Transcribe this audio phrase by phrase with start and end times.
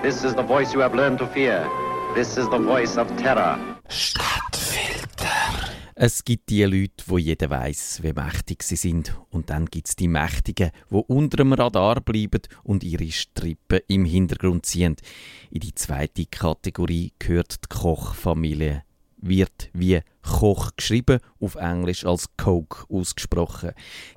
[0.00, 1.68] This is the voice you have learned to fear.
[2.14, 3.58] This is the voice of terror.
[3.88, 5.28] Stadtfilter.
[5.96, 9.12] Es gibt die Leute, wo jeder weiß, wie mächtig sie sind.
[9.30, 14.04] Und dann gibt es die Mächtigen, wo unter dem Radar bleiben und ihre Strippen im
[14.04, 14.94] Hintergrund ziehen.
[15.50, 18.84] In die zweite Kategorie gehört die Kochfamilie
[19.20, 23.72] wird wie Koch geschrieben, auf Englisch als Coke ausgesprochen.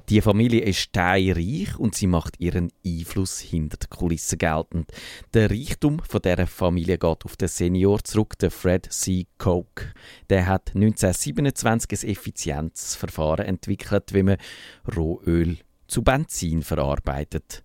[0.09, 4.91] Die Familie ist steinreich und sie macht ihren Einfluss hinter den Kulissen geltend.
[5.33, 9.25] Der Reichtum von dieser Familie geht auf den Senior zurück, der Fred C.
[9.37, 9.93] Coke.
[10.29, 14.37] Der hat 1927 ein Effizienzverfahren entwickelt, wie man
[14.95, 17.63] Rohöl zu Benzin verarbeitet.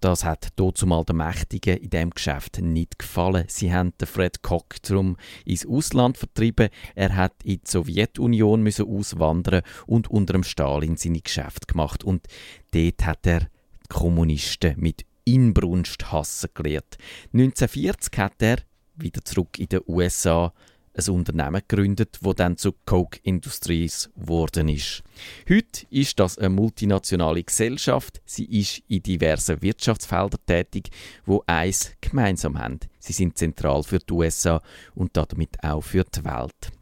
[0.00, 3.46] Das hat zumal den Mächtigen in dem Geschäft nicht gefallen.
[3.48, 6.68] Sie haben den Fred Koch darum ins Ausland vertrieben.
[6.94, 12.04] Er hat in die Sowjetunion müssen auswandern und unter dem Stalin seine Geschäfte gemacht.
[12.04, 12.28] Und
[12.70, 13.48] dort hat er die
[13.88, 16.96] Kommunisten mit Inbrunst hassen gelehrt.
[17.32, 18.58] 1940 hat er
[18.94, 20.52] wieder zurück in den USA
[20.98, 25.02] ein Unternehmen gegründet, das dann zu Coke Industries geworden ist.
[25.48, 28.20] Heute ist das eine multinationale Gesellschaft.
[28.24, 30.90] Sie ist in diversen Wirtschaftsfeldern tätig,
[31.24, 32.80] wo eins gemeinsam haben.
[32.98, 34.60] Sie sind zentral für die USA
[34.94, 36.72] und damit auch für die Welt.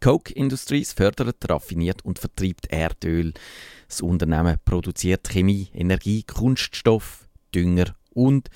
[0.00, 3.34] Coke Industries fördert, raffiniert und vertreibt Erdöl.
[3.86, 8.48] Das Unternehmen produziert Chemie, Energie, Kunststoff, Dünger und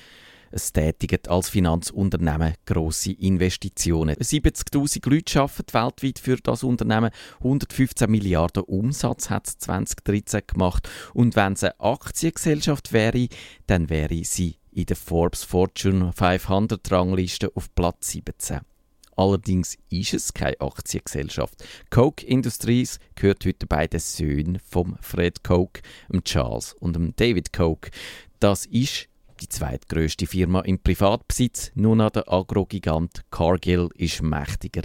[0.55, 4.17] es tätigt als Finanzunternehmen grosse Investitionen.
[4.17, 7.11] 70.000 Leute arbeiten weltweit für das Unternehmen.
[7.39, 10.89] 115 Milliarden Umsatz hat es 2013 gemacht.
[11.13, 13.29] Und wenn es eine Aktiengesellschaft wäre,
[13.67, 18.61] dann wäre sie in der Forbes Fortune 500 Rangliste auf Platz 17.
[19.17, 21.65] Allerdings ist es keine Aktiengesellschaft.
[21.91, 25.83] Coke Industries gehört heute beiden Söhnen von Fred Coke,
[26.25, 27.91] Charles und David Coke.
[28.41, 29.09] Das ist
[29.41, 34.83] die zweitgrößte Firma im Privatbesitz, nur noch der Agrogigant Cargill ist mächtiger.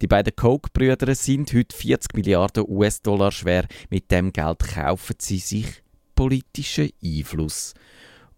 [0.00, 3.66] Die beiden Koch-Brüder sind heute 40 Milliarden US-Dollar schwer.
[3.90, 5.82] Mit dem Geld kaufen sie sich
[6.14, 7.74] politischen Einfluss.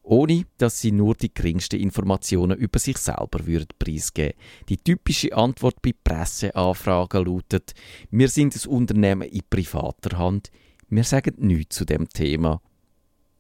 [0.02, 4.36] Ohne dass sie nur die geringsten Informationen über sich selber würden preisgeben.
[4.68, 7.72] Die typische Antwort bei Presseanfragen lautet:
[8.10, 10.50] Wir sind ein Unternehmen in privater Hand.
[10.88, 12.60] Wir sagen nichts zu dem Thema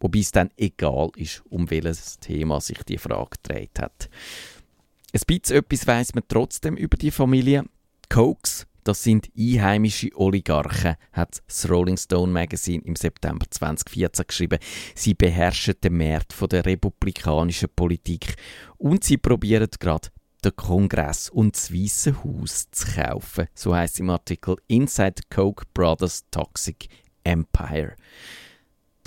[0.02, 4.10] wobei es dann egal ist, um welches Thema sich die Frage gedreht hat.
[5.14, 7.64] Ein bisschen etwas weiss man trotzdem über die Familie.
[8.08, 14.58] Cokes, das sind einheimische Oligarchen, hat das Rolling Stone Magazine im September 2014 geschrieben.
[14.94, 18.34] Sie beherrschen den Markt der republikanischen Politik
[18.78, 20.08] und sie probieren gerade
[20.44, 23.46] den Kongress und das Weiße Haus zu kaufen.
[23.54, 26.88] So heißt im Artikel Inside Coke Brothers Toxic
[27.22, 27.94] Empire.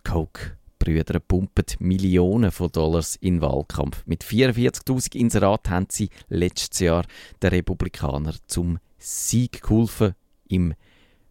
[0.03, 0.55] Coke
[0.85, 4.03] Brüder pumpen Millionen von Dollars in Wahlkampf.
[4.05, 7.05] Mit 44.000 Inseraten haben sie letztes Jahr
[7.41, 10.13] den Republikanern zum Sieg geholfen
[10.47, 10.75] im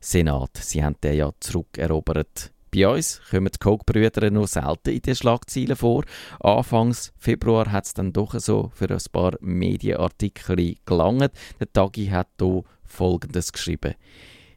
[0.00, 0.56] Senat.
[0.56, 2.52] Sie haben den ja zurückerobert.
[2.74, 6.04] Bei uns kommen die Koch-Brüder nur selten in den Schlagzeilen vor.
[6.40, 11.32] Anfangs Februar hat es dann doch so für ein paar Medienartikel gelangt.
[11.60, 13.94] Der Tagi hat hier Folgendes geschrieben.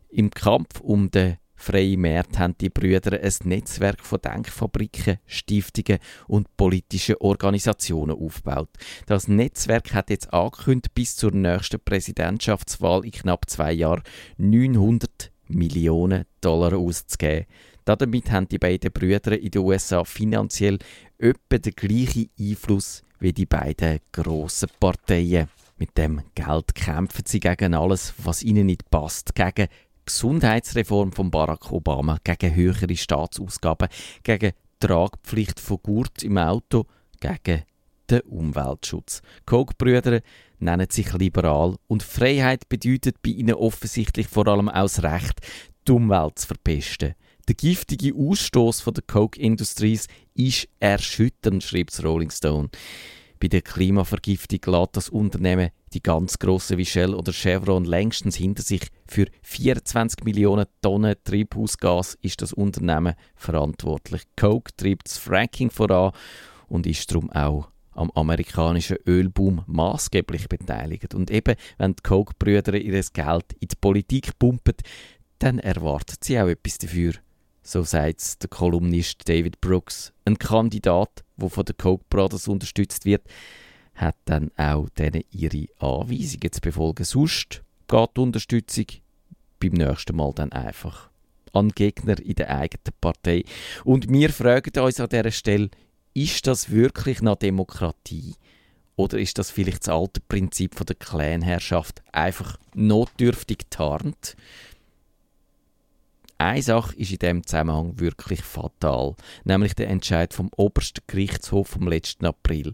[0.10, 6.56] Im Kampf um den freie Märkte haben die Brüder ein Netzwerk von Denkfabriken, Stiftungen und
[6.56, 8.70] politischen Organisationen aufgebaut.
[9.08, 14.04] Das Netzwerk hat jetzt angekündigt, bis zur nächsten Präsidentschaftswahl in knapp zwei Jahren
[14.38, 17.46] 900 Millionen Dollar auszugeben.
[17.86, 20.78] Damit haben die beiden Brüder in den USA finanziell
[21.18, 25.50] etwa den gleichen Einfluss wie die beiden grossen Parteien.
[25.78, 29.68] Mit dem Geld kämpfen sie gegen alles, was ihnen nicht passt, gegen
[30.08, 33.90] Gesundheitsreform von Barack Obama, gegen höhere Staatsausgaben,
[34.24, 36.86] gegen Tragpflicht von Gurt im Auto,
[37.20, 37.64] gegen
[38.10, 39.22] den Umweltschutz.
[39.46, 40.22] Koch-Brüder
[40.60, 45.42] nennen sich liberal und Freiheit bedeutet bei ihnen offensichtlich vor allem das Recht,
[45.88, 47.16] die Umwelt zu verpesten.
[47.48, 52.70] Der giftige Ausstoß der Coke Industries ist erschütternd, schreibt Rolling Stone.
[53.40, 58.64] Bei der Klimavergiftung lässt das Unternehmen die ganz grossen wie Shell oder Chevron längstens hinter
[58.64, 58.88] sich.
[59.06, 64.24] Für 24 Millionen Tonnen Treibhausgas ist das Unternehmen verantwortlich.
[64.36, 66.14] Coke treibt das Fracking voran
[66.68, 71.14] und ist darum auch am amerikanischen Ölboom maßgeblich beteiligt.
[71.14, 74.76] Und eben, wenn die Coke-Brüder ihr Geld in die Politik pumpen,
[75.40, 77.14] dann erwartet sie auch etwas dafür.
[77.70, 80.14] So sagt der Kolumnist David Brooks.
[80.24, 83.24] Ein Kandidat, der von den Coke Brothers unterstützt wird,
[83.94, 87.04] hat dann auch denen ihre Anweisungen zu befolgen.
[87.04, 88.86] Sonst geht die Unterstützung
[89.60, 91.10] beim nächsten Mal dann einfach
[91.52, 93.44] an Gegner in der eigenen Partei.
[93.84, 95.70] Und wir fragen uns an dieser Stelle,
[96.14, 98.36] ist das wirklich noch Demokratie?
[98.96, 104.38] Oder ist das vielleicht das alte Prinzip von der Clanherrschaft einfach notdürftig tarnt?
[106.38, 111.88] Eine Sache ist in diesem Zusammenhang wirklich fatal, nämlich der Entscheid vom obersten Gerichtshof vom
[111.88, 112.74] letzten April.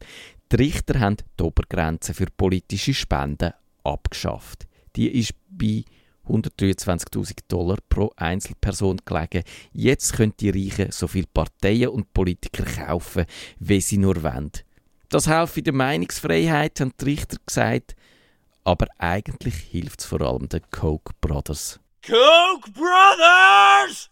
[0.51, 4.67] Die Richter haben die Obergrenze für politische Spenden abgeschafft.
[4.95, 5.85] Die ist bei
[6.27, 9.43] 123.000 Dollar pro Einzelperson gelegen.
[9.71, 13.25] Jetzt können die Reichen so viele Parteien und Politiker kaufen,
[13.59, 14.51] wie sie nur wollen.
[15.09, 17.95] Das helfe der Meinungsfreiheit, haben die Richter gesagt.
[18.63, 21.79] Aber eigentlich hilft es vor allem den Koch Brothers.
[22.05, 24.09] Koch Brothers!